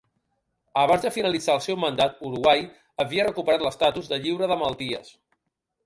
[0.83, 2.65] Abans de finalitzar el seu mandat, Uruguai
[3.05, 5.19] havia recuperat l'estatus de lliure de malalties.